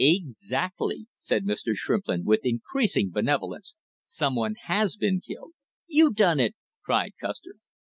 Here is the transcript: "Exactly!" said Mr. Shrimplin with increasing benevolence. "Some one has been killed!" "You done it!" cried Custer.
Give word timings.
"Exactly!" 0.03 1.05
said 1.19 1.45
Mr. 1.45 1.75
Shrimplin 1.75 2.23
with 2.25 2.39
increasing 2.43 3.11
benevolence. 3.11 3.75
"Some 4.07 4.33
one 4.33 4.55
has 4.63 4.97
been 4.97 5.19
killed!" 5.21 5.51
"You 5.85 6.11
done 6.11 6.39
it!" 6.39 6.55
cried 6.83 7.11
Custer. 7.21 7.57